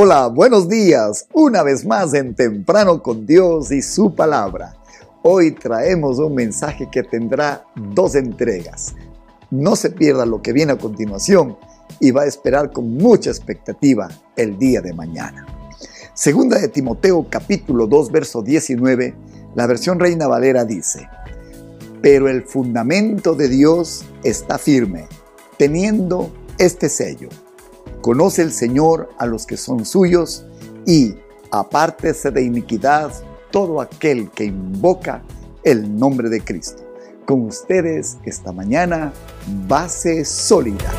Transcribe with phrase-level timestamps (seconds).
[0.00, 1.26] Hola, buenos días.
[1.32, 4.76] Una vez más en Temprano con Dios y su palabra.
[5.24, 8.94] Hoy traemos un mensaje que tendrá dos entregas.
[9.50, 11.58] No se pierda lo que viene a continuación
[11.98, 14.06] y va a esperar con mucha expectativa
[14.36, 15.44] el día de mañana.
[16.14, 19.16] Segunda de Timoteo capítulo 2 verso 19,
[19.56, 21.08] la versión Reina Valera dice,
[22.00, 25.08] pero el fundamento de Dios está firme,
[25.56, 27.30] teniendo este sello
[28.00, 30.44] Conoce el Señor a los que son suyos
[30.86, 31.16] y
[31.50, 33.12] apártese de iniquidad
[33.50, 35.22] todo aquel que invoca
[35.64, 36.84] el nombre de Cristo.
[37.26, 39.12] Con ustedes esta mañana,
[39.66, 40.92] base sólida.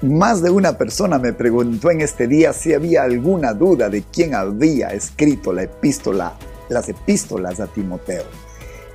[0.00, 4.34] Más de una persona me preguntó en este día si había alguna duda de quién
[4.34, 6.34] había escrito la epístola,
[6.70, 8.47] las epístolas a Timoteo.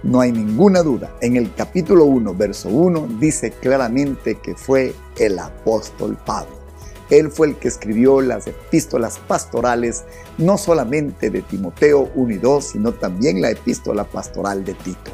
[0.04, 1.16] No hay ninguna duda.
[1.22, 6.52] En el capítulo 1, verso 1, dice claramente que fue el apóstol Pablo.
[7.10, 10.04] Él fue el que escribió las epístolas pastorales,
[10.38, 15.12] no solamente de Timoteo 1 y 2, sino también la epístola pastoral de Tito.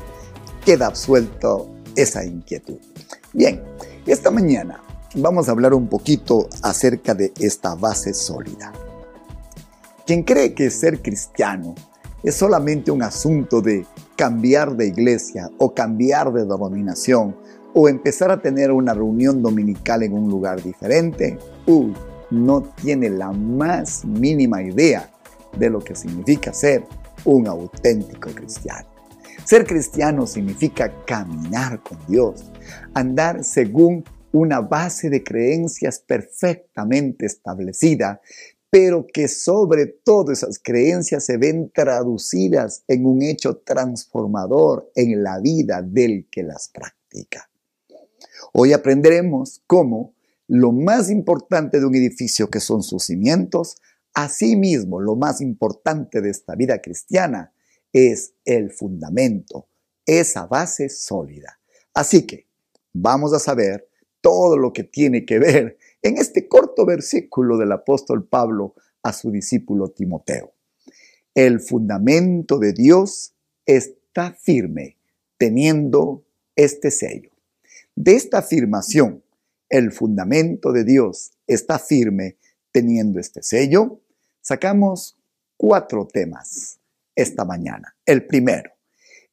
[0.65, 2.77] Queda absuelto esa inquietud.
[3.33, 3.61] Bien,
[4.07, 4.81] esta mañana
[5.15, 8.71] vamos a hablar un poquito acerca de esta base sólida.
[10.07, 11.75] Quien cree que ser cristiano
[12.23, 13.85] es solamente un asunto de
[14.19, 17.37] cambiar de iglesia o cambiar de denominación
[17.73, 21.93] o empezar a tener una reunión dominical en un lugar diferente, uy,
[22.29, 25.09] no tiene la más mínima idea
[25.57, 26.83] de lo que significa ser
[27.23, 28.89] un auténtico cristiano.
[29.45, 32.51] Ser cristiano significa caminar con Dios,
[32.93, 38.19] andar según una base de creencias perfectamente establecida
[38.69, 45.39] pero que sobre todo esas creencias se ven traducidas en un hecho transformador en la
[45.39, 47.49] vida del que las practica.
[48.53, 50.13] Hoy aprenderemos cómo
[50.47, 53.77] lo más importante de un edificio que son sus cimientos,
[54.13, 57.53] asimismo lo más importante de esta vida cristiana
[57.91, 59.67] es el fundamento,
[60.05, 61.59] esa base sólida.
[61.93, 62.47] Así que
[62.93, 63.87] vamos a saber
[64.21, 69.31] todo lo que tiene que ver en este corto versículo del apóstol Pablo a su
[69.31, 70.53] discípulo Timoteo.
[71.33, 73.33] El fundamento de Dios
[73.65, 74.97] está firme,
[75.37, 77.31] teniendo este sello.
[77.95, 79.23] De esta afirmación,
[79.69, 82.37] el fundamento de Dios está firme,
[82.71, 84.01] teniendo este sello,
[84.41, 85.17] sacamos
[85.57, 86.79] cuatro temas
[87.15, 87.95] esta mañana.
[88.05, 88.71] El primero,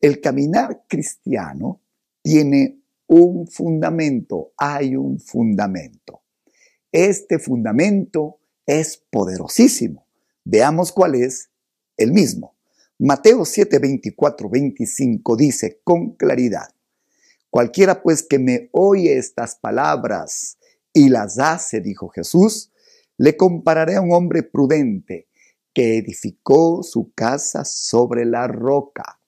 [0.01, 1.81] el caminar cristiano
[2.23, 6.26] tiene un fundamento, hay un fundamento.
[6.93, 10.07] Este fundamento es poderosísimo.
[10.45, 11.51] Veamos cuál es
[11.97, 12.57] el mismo.
[12.99, 16.69] Mateo 7, 24, 25 dice con claridad,
[17.51, 20.57] cualquiera pues que me oye estas palabras
[20.95, 22.73] y las hace, dijo Jesús,
[23.19, 25.29] le compararé a un hombre prudente
[25.75, 29.21] que edificó su casa sobre la roca.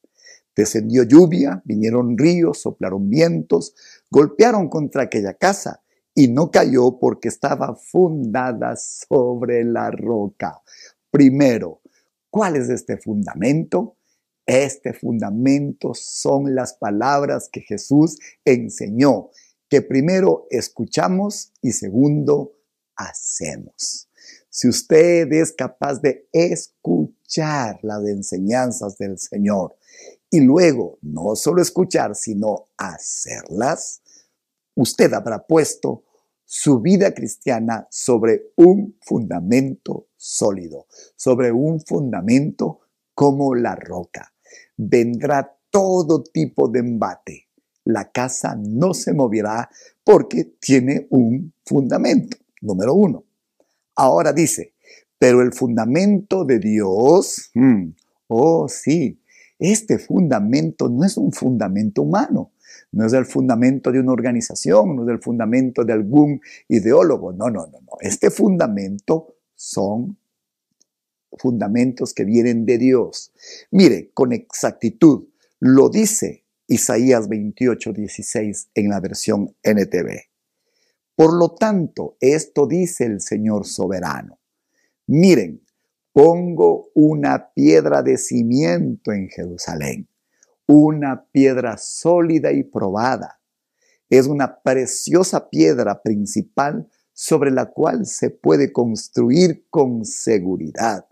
[0.56, 3.74] Descendió lluvia, vinieron ríos, soplaron vientos,
[4.10, 5.82] golpearon contra aquella casa
[6.18, 10.60] y no cayó porque estaba fundada sobre la roca.
[11.12, 11.80] Primero,
[12.28, 13.98] ¿cuál es este fundamento?
[14.44, 19.30] Este fundamento son las palabras que Jesús enseñó,
[19.68, 22.50] que primero escuchamos y segundo
[22.96, 24.08] hacemos.
[24.50, 29.76] Si usted es capaz de escuchar las enseñanzas del Señor
[30.30, 34.02] y luego no solo escuchar, sino hacerlas,
[34.74, 36.02] usted habrá puesto
[36.50, 42.80] su vida cristiana sobre un fundamento sólido, sobre un fundamento
[43.14, 44.32] como la roca.
[44.74, 47.48] Vendrá todo tipo de embate.
[47.84, 49.68] La casa no se moverá
[50.02, 53.24] porque tiene un fundamento, número uno.
[53.94, 54.72] Ahora dice,
[55.18, 57.90] pero el fundamento de Dios, hmm,
[58.28, 59.20] oh sí,
[59.58, 62.52] este fundamento no es un fundamento humano
[62.92, 67.50] no es el fundamento de una organización, no es el fundamento de algún ideólogo, no,
[67.50, 67.92] no, no, no.
[68.00, 70.16] Este fundamento son
[71.36, 73.32] fundamentos que vienen de Dios.
[73.70, 75.28] Mire, con exactitud,
[75.60, 80.22] lo dice Isaías 28, 16 en la versión NTV.
[81.14, 84.38] Por lo tanto, esto dice el Señor soberano.
[85.06, 85.62] Miren,
[86.12, 90.08] pongo una piedra de cimiento en Jerusalén
[90.68, 93.40] una piedra sólida y probada.
[94.10, 101.06] Es una preciosa piedra principal sobre la cual se puede construir con seguridad.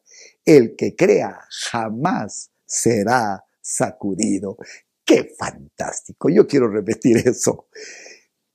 [0.45, 4.57] El que crea jamás será sacudido.
[5.05, 6.29] ¡Qué fantástico!
[6.29, 7.69] Yo quiero repetir eso.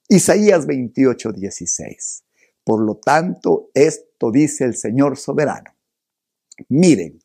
[0.07, 2.23] Isaías 28, 16.
[2.63, 5.75] Por lo tanto, esto dice el Señor soberano.
[6.69, 7.19] Miren,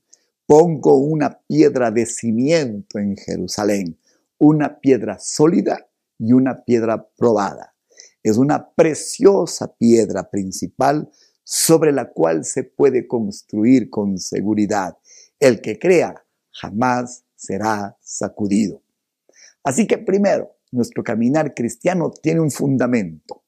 [0.47, 3.99] pongo una piedra de cimiento en Jerusalén,
[4.39, 5.89] una piedra sólida
[6.19, 7.75] y una piedra probada.
[8.23, 11.11] Es una preciosa piedra principal
[11.43, 14.97] sobre la cual se puede construir con seguridad.
[15.39, 18.83] El que crea jamás será sacudido.
[19.63, 23.43] Así que primero, nuestro caminar cristiano tiene un fundamento.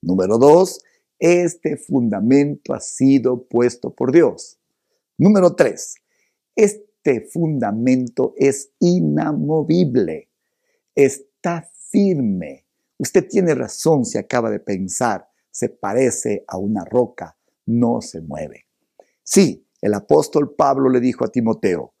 [0.00, 0.82] Número dos,
[1.18, 4.58] este fundamento ha sido puesto por Dios.
[5.16, 5.96] Número tres,
[6.54, 10.30] este fundamento es inamovible,
[10.94, 12.66] está firme.
[12.98, 17.36] Usted tiene razón si acaba de pensar, se parece a una roca,
[17.66, 18.66] no se mueve.
[19.22, 21.94] Sí, el apóstol Pablo le dijo a Timoteo,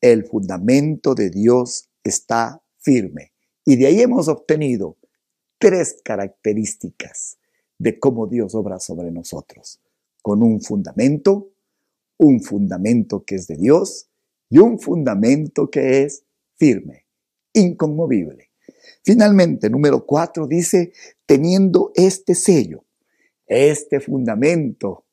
[0.00, 3.32] el fundamento de Dios está firme.
[3.64, 4.96] Y de ahí hemos obtenido
[5.58, 7.38] tres características
[7.78, 9.80] de cómo Dios obra sobre nosotros,
[10.22, 11.50] con un fundamento,
[12.20, 14.10] un fundamento que es de Dios
[14.50, 16.24] y un fundamento que es
[16.56, 17.06] firme,
[17.54, 18.50] inconmovible.
[19.02, 20.92] Finalmente, número cuatro dice,
[21.24, 22.84] teniendo este sello,
[23.46, 25.06] este fundamento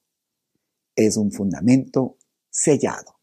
[0.95, 2.17] es un fundamento
[2.49, 3.15] sellado.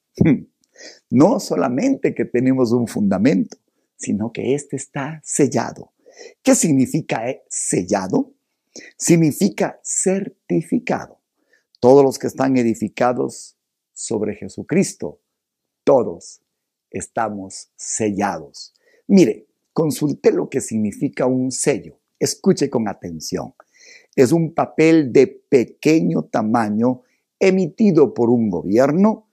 [1.09, 3.59] No solamente que tenemos un fundamento,
[3.97, 5.93] sino que este está sellado.
[6.43, 8.35] ¿Qué significa eh, sellado?
[8.99, 11.21] Significa certificado.
[11.79, 13.54] Todos los que están edificados
[13.95, 15.21] sobre Jesucristo,
[15.85, 16.43] todos
[16.91, 18.75] estamos sellados.
[19.07, 21.99] Mire, consulte lo que significa un sello.
[22.19, 23.55] Escuche con atención.
[24.15, 27.03] Es un papel de pequeño tamaño
[27.39, 29.29] emitido por un gobierno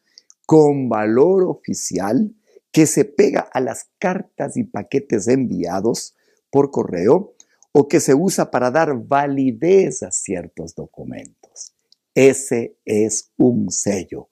[0.46, 2.34] con valor oficial
[2.72, 6.16] que se pega a las cartas y paquetes enviados
[6.50, 7.34] por correo
[7.72, 11.74] o que se usa para dar validez a ciertos documentos.
[12.14, 14.28] Ese es un sello,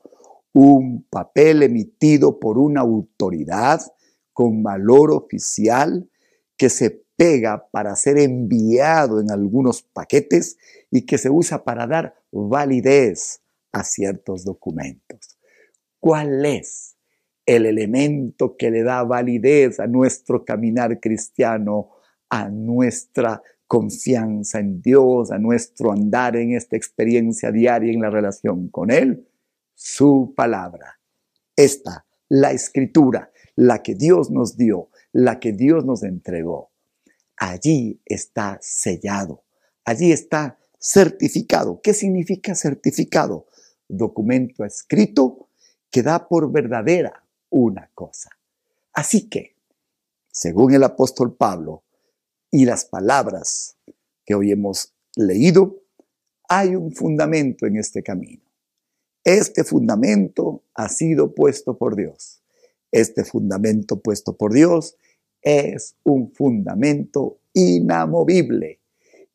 [0.54, 3.82] un papel emitido por una autoridad
[4.34, 6.10] con valor oficial
[6.58, 10.58] que se pega para ser enviado en algunos paquetes
[10.90, 13.42] y que se usa para dar validez
[13.72, 15.38] a ciertos documentos.
[16.00, 16.96] ¿Cuál es
[17.46, 21.90] el elemento que le da validez a nuestro caminar cristiano,
[22.30, 28.70] a nuestra confianza en Dios, a nuestro andar en esta experiencia diaria en la relación
[28.70, 29.28] con Él?
[29.82, 31.00] Su palabra.
[31.56, 36.72] Esta, la escritura, la que Dios nos dio, la que Dios nos entregó.
[37.38, 39.46] Allí está sellado,
[39.86, 41.80] allí está certificado.
[41.82, 43.48] ¿Qué significa certificado?
[43.88, 45.48] Documento escrito
[45.90, 48.32] que da por verdadera una cosa.
[48.92, 49.56] Así que,
[50.30, 51.86] según el apóstol Pablo
[52.52, 53.78] y las palabras
[54.26, 55.84] que hoy hemos leído,
[56.50, 58.49] hay un fundamento en este camino.
[59.30, 62.42] Este fundamento ha sido puesto por Dios.
[62.92, 64.96] Este fundamento puesto por Dios
[65.44, 68.80] es un fundamento inamovible.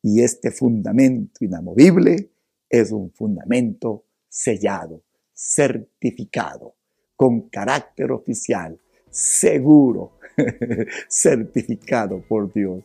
[0.03, 2.29] Y este fundamento inamovible
[2.69, 6.75] es un fundamento sellado, certificado
[7.15, 8.77] con carácter oficial,
[9.11, 10.19] seguro,
[11.09, 12.83] certificado por Dios.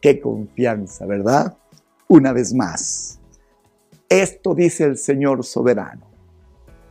[0.00, 1.58] Qué confianza, ¿verdad?
[2.06, 3.18] Una vez más,
[4.08, 6.13] esto dice el Señor soberano.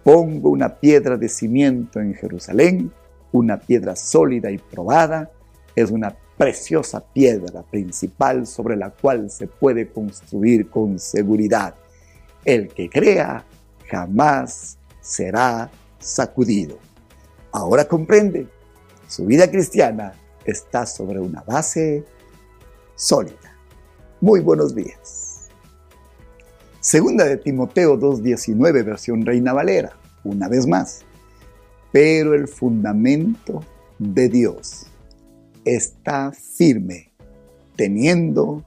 [0.03, 2.91] Pongo una piedra de cimiento en Jerusalén,
[3.31, 5.31] una piedra sólida y probada,
[5.75, 11.75] es una preciosa piedra principal sobre la cual se puede construir con seguridad.
[12.43, 13.45] El que crea
[13.89, 15.69] jamás será
[15.99, 16.77] sacudido.
[17.51, 18.47] Ahora comprende,
[19.07, 22.03] su vida cristiana está sobre una base
[22.95, 23.55] sólida.
[24.19, 25.22] Muy buenos días.
[26.83, 29.93] Segunda de Timoteo 2.19, versión Reina Valera,
[30.25, 31.05] una vez más.
[31.93, 33.63] Pero el fundamento
[33.99, 34.87] de Dios
[35.63, 37.13] está firme,
[37.77, 38.65] teniendo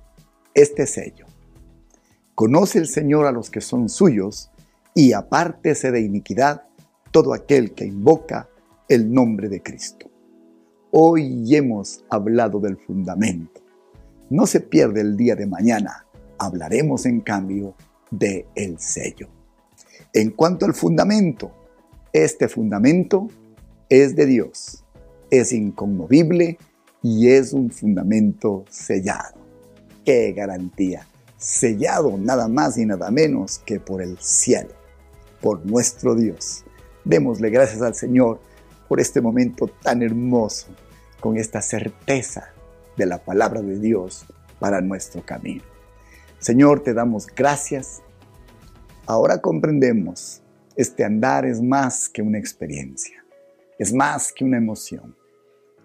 [0.54, 1.26] este sello.
[2.34, 4.50] Conoce el Señor a los que son suyos
[4.94, 6.62] y apártese de iniquidad
[7.10, 8.48] todo aquel que invoca
[8.88, 10.10] el nombre de Cristo.
[10.90, 13.60] Hoy hemos hablado del fundamento.
[14.30, 16.06] No se pierde el día de mañana.
[16.38, 17.74] Hablaremos en cambio
[18.10, 19.28] de el sello.
[20.12, 21.52] En cuanto al fundamento,
[22.12, 23.28] este fundamento
[23.88, 24.84] es de Dios,
[25.30, 26.58] es inconmovible
[27.02, 29.38] y es un fundamento sellado.
[30.04, 31.06] ¡Qué garantía!
[31.36, 34.70] Sellado nada más y nada menos que por el cielo,
[35.40, 36.64] por nuestro Dios.
[37.04, 38.40] Démosle gracias al Señor
[38.88, 40.68] por este momento tan hermoso
[41.20, 42.48] con esta certeza
[42.96, 44.24] de la palabra de Dios
[44.58, 45.75] para nuestro camino.
[46.46, 48.04] Señor, te damos gracias.
[49.04, 50.44] Ahora comprendemos,
[50.76, 53.24] este andar es más que una experiencia,
[53.80, 55.16] es más que una emoción,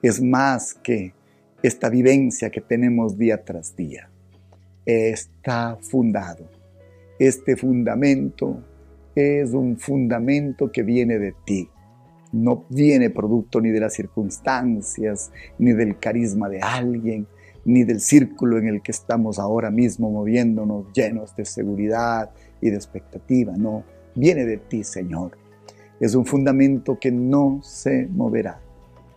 [0.03, 1.15] es más que
[1.63, 4.11] esta vivencia que tenemos día tras día.
[4.85, 6.47] Está fundado.
[7.17, 8.63] Este fundamento
[9.15, 11.69] es un fundamento que viene de ti.
[12.31, 17.25] No viene producto ni de las circunstancias, ni del carisma de alguien,
[17.65, 22.75] ni del círculo en el que estamos ahora mismo moviéndonos llenos de seguridad y de
[22.75, 23.53] expectativa.
[23.55, 23.83] No,
[24.15, 25.37] viene de ti, Señor.
[25.99, 28.59] Es un fundamento que no se moverá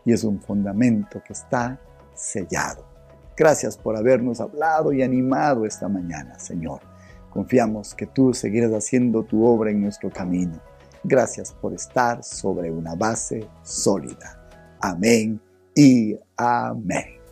[0.04, 1.80] y es un fundamento que está
[2.14, 2.84] sellado.
[3.36, 6.80] Gracias por habernos hablado y animado esta mañana, Señor.
[7.30, 10.60] Confiamos que tú seguirás haciendo tu obra en nuestro camino.
[11.02, 14.48] Gracias por estar sobre una base sólida.
[14.80, 15.40] Amén
[15.74, 17.23] y amén.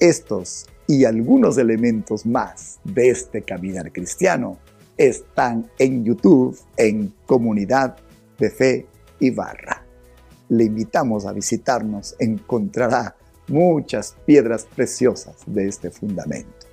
[0.00, 4.56] Estos y algunos elementos más de este caminar cristiano
[4.96, 7.96] están en YouTube en Comunidad
[8.38, 8.86] de Fe
[9.18, 9.84] y Barra.
[10.48, 13.14] Le invitamos a visitarnos, encontrará
[13.48, 16.66] muchas piedras preciosas de este fundamento.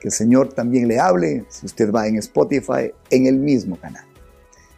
[0.00, 4.06] Que el Señor también le hable, si usted va en Spotify, en el mismo canal.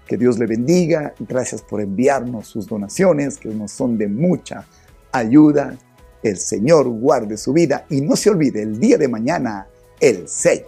[0.05, 1.15] Que Dios le bendiga.
[1.21, 4.67] Gracias por enviarnos sus donaciones, que nos son de mucha
[5.13, 5.79] ayuda.
[6.23, 9.69] El Señor guarde su vida y no se olvide el día de mañana,
[10.01, 10.63] el 6.